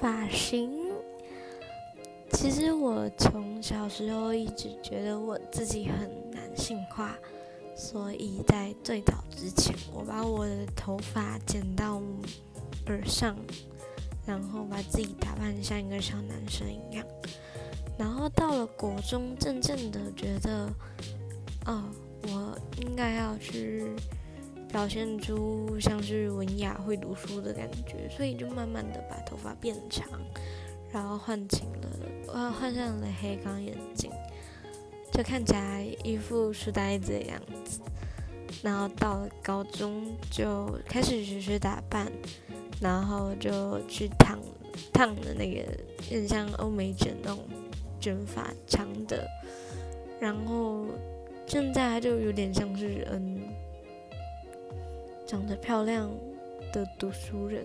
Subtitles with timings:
[0.00, 0.70] 发型，
[2.32, 7.14] 其实我从小时候一直觉得我自己很男性化，
[7.76, 12.00] 所以在最早之前，我把我的头发剪到
[12.86, 13.36] 耳上，
[14.26, 17.06] 然后把自己打扮像一个小男生一样。
[17.98, 20.72] 然后到了国中，渐渐的觉得，
[21.66, 21.84] 哦，
[22.22, 23.94] 我应该要去。
[24.70, 30.08] 表现出像是文雅会读书的感觉，所以就慢慢的把头发变长，
[30.92, 31.88] 然后换成了，
[32.32, 34.10] 呃，换上了黑框眼镜，
[35.12, 37.80] 就看起来一副书呆子的样子。
[38.62, 42.10] 然后到了高中就开始学学打扮，
[42.80, 44.38] 然后就去烫
[44.92, 45.66] 烫的那个，
[46.08, 47.40] 很像欧美卷那种
[47.98, 49.26] 卷发长的，
[50.20, 50.86] 然后
[51.46, 53.40] 现在就有点像是嗯。
[55.30, 56.10] 长得漂亮
[56.72, 57.64] 的读书人，